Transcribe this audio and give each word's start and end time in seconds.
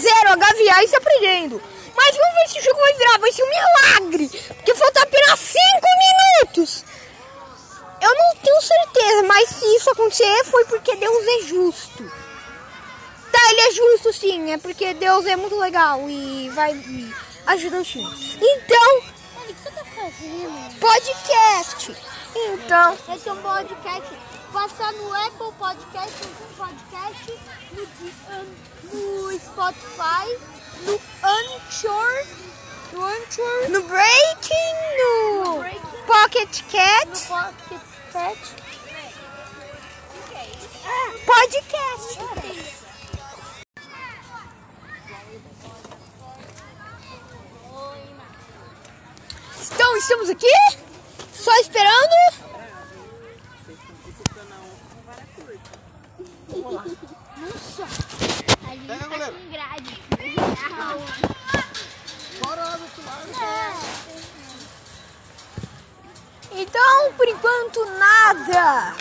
0 0.00 0.30
a 0.30 0.36
Gaviar 0.36 0.82
e 0.82 0.88
se 0.88 0.96
aprendendo. 0.96 1.62
Mas 1.96 2.16
vamos 2.16 2.34
ver 2.34 2.48
se 2.48 2.58
o 2.58 2.62
jogo 2.62 2.80
vai 2.80 2.94
virar. 2.94 3.18
Vai 3.18 3.32
ser 3.32 3.42
um 3.42 3.48
milagre. 3.48 4.28
Porque 4.56 4.74
falta 4.74 5.02
apenas 5.02 5.38
5 5.40 5.60
minutos. 6.44 6.84
Eu 8.00 8.14
não 8.14 8.36
tenho 8.36 8.60
certeza, 8.62 9.22
mas 9.24 9.48
se 9.50 9.64
isso 9.76 9.90
acontecer 9.90 10.44
foi 10.44 10.64
porque 10.64 10.96
Deus 10.96 11.26
é 11.26 11.46
justo. 11.46 12.10
Tá, 13.30 13.38
ele 13.50 13.60
é 13.60 13.72
justo 13.72 14.12
sim, 14.12 14.52
é 14.52 14.58
porque 14.58 14.92
Deus 14.94 15.24
é 15.26 15.36
muito 15.36 15.56
legal 15.56 16.08
e 16.08 16.48
vai 16.50 16.72
e 16.72 17.14
ajuda 17.46 17.78
o 17.80 17.84
time. 17.84 18.36
Então, 18.40 18.96
O 18.96 19.46
que 19.46 19.54
você 19.54 19.70
tá 19.70 19.84
fazendo? 19.84 20.80
podcast. 20.80 21.96
Então, 22.34 22.98
Esse 23.14 23.28
é 23.28 23.32
um 23.32 23.42
podcast. 23.42 24.10
Passar 24.52 24.92
no 24.94 25.14
Apple 25.14 25.52
Podcast, 25.58 26.24
no 26.24 26.34
Google 26.34 26.54
Podcast, 26.56 27.38
no, 27.72 27.84
no 28.92 29.38
Spotify, 29.38 30.26
no 30.86 31.00
Anchor, 31.22 32.26
no 32.92 33.06
Anchor, 33.06 33.70
no 33.70 33.82
Breaking, 33.82 34.74
no 34.98 35.64
Pocket 36.06 36.48
no 36.50 36.68
Cat, 36.68 37.28
Pocket 37.28 37.80
Cat. 38.12 38.38
podcast. 41.26 42.18
Então, 49.72 49.96
estamos 49.96 50.28
aqui, 50.28 50.52
só 51.32 51.54
esperando. 51.60 52.49
Nossa! 56.70 57.82
A 57.82 58.70
gente 58.74 58.86
Pega, 58.86 58.98
tá 58.98 59.08
goleiro. 59.08 59.32
com 59.34 59.50
grade. 59.50 60.02
Bora 62.44 62.64
lá 62.64 62.76
do 62.76 62.82
outro 62.82 63.04
lado. 63.04 63.28
Então, 66.52 67.12
por 67.14 67.28
enquanto, 67.28 67.84
nada. 67.86 68.94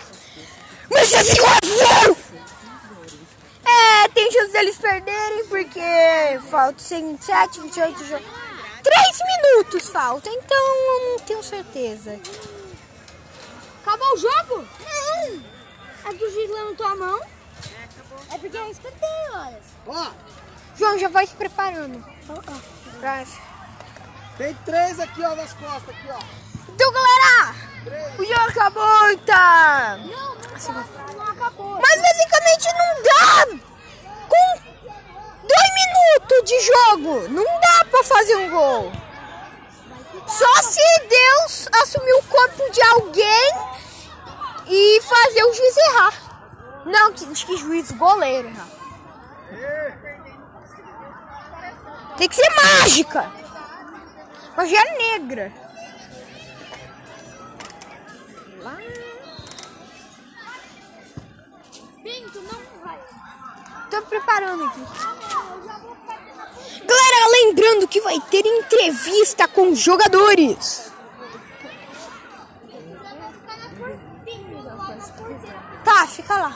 Mas 0.89 1.13
é 1.13 1.23
5 1.23 1.45
a 1.45 1.59
0! 2.03 2.17
É, 3.65 4.07
tem 4.09 4.31
chance 4.31 4.51
deles 4.51 4.77
perderem 4.77 5.45
porque 5.47 5.79
falta 6.49 6.79
7, 6.79 7.61
28, 7.61 7.99
3 7.99 8.21
minutos 9.27 9.89
falta, 9.89 10.27
então 10.29 10.57
eu 10.57 11.11
não 11.11 11.19
tenho 11.19 11.43
certeza. 11.43 12.19
Acabou 13.83 14.13
o 14.13 14.17
jogo? 14.17 14.67
É 16.05 16.13
do 16.13 16.29
Gigla 16.31 16.65
na 16.65 16.75
tua 16.75 16.95
mão? 16.95 17.19
É 18.31 18.37
porque 18.37 18.57
eu 18.57 18.69
escutei, 18.71 19.09
olha. 19.33 19.59
Ó, 19.87 20.11
João 20.77 20.97
já 20.99 21.09
vai 21.09 21.25
se 21.27 21.35
preparando. 21.35 22.03
Pra- 22.99 23.25
tem 24.37 24.53
três 24.65 24.99
aqui, 24.99 25.23
ó, 25.23 25.35
nas 25.35 25.53
costas, 25.53 25.89
aqui, 25.89 26.07
ó. 26.11 26.19
Então, 26.69 26.91
galera, 26.93 27.55
o 28.17 28.23
jogo 28.25 28.49
acabou, 28.49 29.17
tá? 29.25 29.97
Não, 29.97 30.35
não, 30.35 31.13
não 31.15 31.25
acabou. 31.27 31.79
Mas 31.81 32.01
basicamente 32.01 32.67
não 32.77 33.03
dá. 33.03 33.45
Com 34.29 34.59
dois 35.41 35.69
minutos 35.75 36.43
de 36.49 36.59
jogo, 36.61 37.27
não 37.29 37.43
dá 37.59 37.85
pra 37.89 38.03
fazer 38.03 38.35
um 38.37 38.49
gol. 38.49 38.91
Só 40.27 40.61
se 40.61 40.99
Deus 41.09 41.67
assumir 41.81 42.13
o 42.13 42.23
corpo 42.23 42.71
de 42.71 42.81
alguém 42.83 43.53
e 44.67 45.01
fazer 45.01 45.43
o 45.43 45.53
juiz 45.53 45.77
errar. 45.77 46.28
Não, 46.89 47.13
acho 47.31 47.45
que 47.45 47.55
juiz, 47.55 47.91
goleiro 47.91 48.47
errar. 48.47 48.67
Tem 52.17 52.27
que 52.27 52.35
ser 52.35 52.49
mágica. 52.55 53.31
Magia 54.57 54.83
negra. 54.97 55.53
Lá. 58.61 58.77
Pinto, 62.03 62.41
não 62.41 62.59
vai. 62.83 62.99
Tô 63.91 64.01
preparando 64.01 64.65
aqui. 64.65 64.81
Galera, 66.85 67.29
lembrando 67.31 67.87
que 67.87 68.01
vai 68.01 68.19
ter 68.31 68.45
entrevista 68.45 69.47
com 69.47 69.71
os 69.71 69.79
jogadores. 69.79 70.88
Tá, 75.83 76.05
fica 76.07 76.37
lá. 76.37 76.55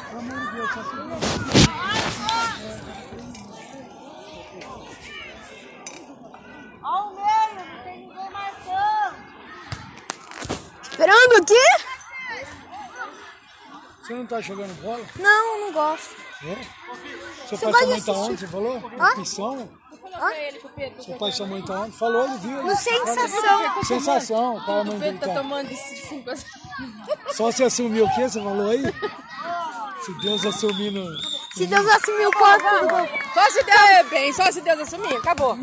Ó 6.84 7.08
o 7.08 7.16
meio, 7.16 7.56
não 7.56 7.84
tem 7.84 8.08
ninguém 8.08 8.30
marcando. 8.30 9.16
Esperando 10.82 11.34
aqui? 11.42 11.94
Você 14.02 14.14
não 14.14 14.26
tá 14.26 14.42
jogando 14.42 14.82
bola? 14.82 15.06
Não, 15.18 15.60
não 15.62 15.72
gosto. 15.72 16.16
É? 16.44 17.48
Seu 17.48 17.58
Você 17.58 17.72
pai 17.72 17.86
mãe 17.86 18.02
tá 18.02 18.12
onde? 18.12 18.38
Você 18.38 18.48
falou? 18.48 18.92
Hã? 19.00 19.12
Opção? 19.14 19.70
Hã? 20.16 20.30
Seu 21.04 21.18
pai 21.18 21.30
e 21.30 21.34
sua 21.34 21.48
mãe 21.48 21.62
tá 21.62 21.82
onde? 21.82 21.98
Falou, 21.98 22.26
ele 22.26 22.38
viu. 22.38 22.64
No 22.64 22.76
sensação. 22.76 23.84
Sensação, 23.84 24.56
o 24.58 24.66
cara 24.66 24.82
a 24.82 24.84
mãe 24.84 25.00
dele 25.00 25.18
Tá 25.18 25.28
tá. 25.28 25.34
tomando 25.34 25.68
de 25.68 25.76
cinco 25.76 26.30
a 26.30 26.36
Só 27.34 27.52
você 27.52 27.64
assumiu 27.64 28.06
o 28.06 28.16
quê? 28.16 28.30
Você 28.30 28.42
falou 28.42 28.70
aí? 28.70 28.84
Se 30.04 30.14
Deus 30.22 30.46
assumir 30.46 30.92
no. 30.92 31.06
Se 31.56 31.66
Deus 31.66 31.88
assumir 31.88 32.28
o 32.28 32.32
corpo. 32.32 32.66
Só 33.34 33.50
se 33.52 33.64
Deus 33.64 33.82
é 33.82 34.04
bem, 34.04 34.34
só 34.34 34.52
se 34.52 34.62
Deus 34.62 34.80
assumir, 34.80 35.16
acabou. 35.16 35.58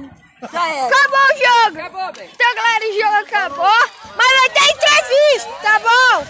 Já 0.52 0.68
era. 0.68 0.86
Acabou 0.86 1.18
o 1.18 1.36
jogo. 1.36 1.78
Acabou, 1.78 2.12
bem. 2.12 2.30
Então, 2.32 2.54
galera, 2.54 2.84
o 2.88 2.92
jogo 2.92 3.16
acabou. 3.16 3.90
Mas 4.16 4.40
vai 4.40 4.50
ter 4.50 4.70
entrevista, 4.72 5.50
tá 5.62 5.78
bom? 5.80 6.26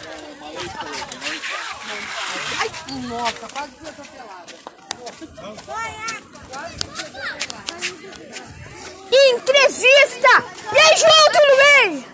Nossa, 3.09 3.49
quase 3.49 3.73
fui 3.73 3.89
atropelada. 3.89 4.80
Entrevista! 9.33 10.45
E 10.73 10.79
aí, 10.79 10.97
João, 10.97 11.25
tudo 11.33 11.57
bem? 11.57 12.07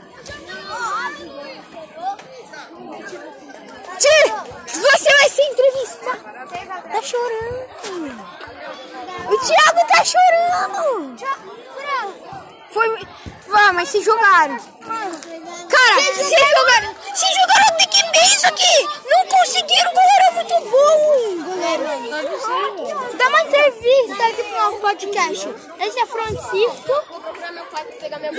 Ti, 3.98 4.18
você 4.66 5.10
vai 5.18 5.28
ser 5.28 5.42
entrevistado. 5.42 6.22
Tá 6.92 7.02
chorando. 7.02 7.66
O 9.28 9.38
Thiago 9.38 9.80
tá 9.88 10.04
chorando. 10.04 11.16
Foi. 12.70 12.88
Vá, 13.48 13.72
mas 13.72 13.88
se 13.88 14.02
jogaram. 14.02 14.58
Cara, 15.68 16.00
se 16.14 16.22
jogaram. 16.24 16.94
Se 17.14 17.26
jogaram 17.34 17.66
até 17.68 17.86
que 17.86 18.02
bem 18.10 18.26
isso 18.34 18.46
aqui. 18.46 18.88
Não 19.08 19.26
conseguiram, 19.26 19.92
galera. 19.94 20.32
Muito 20.34 20.60
bom. 20.70 20.96
Galera. 21.48 21.84
Dá 23.16 23.28
uma 23.28 23.42
entrevista 23.42 24.24
aqui 24.26 24.42
pro 24.44 24.56
nosso 24.56 24.75
podcast. 24.86 25.48
Esse 25.80 25.98
é 25.98 26.06
Francisco. 26.06 26.92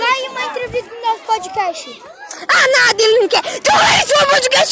Aí 0.02 0.28
uma 0.30 0.44
entrevista 0.46 0.94
no 0.94 1.00
nosso 1.02 1.22
podcast. 1.24 2.02
Ah, 2.48 2.86
nada, 2.86 3.02
ele 3.02 3.18
não 3.20 3.28
quer. 3.28 3.42
Então, 3.56 3.74
esse 4.00 4.14
foi 4.14 4.24
o 4.24 4.30
podcast 4.30 4.66